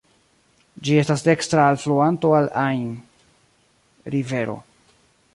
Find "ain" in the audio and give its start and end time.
2.61-2.87